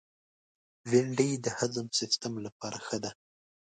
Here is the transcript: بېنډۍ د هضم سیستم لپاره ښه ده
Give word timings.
بېنډۍ 0.89 1.31
د 1.45 1.47
هضم 1.57 1.87
سیستم 1.99 2.33
لپاره 2.45 2.77
ښه 2.87 2.97
ده 3.03 3.11